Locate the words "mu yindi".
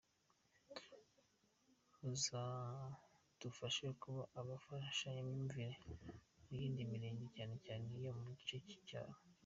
6.45-6.81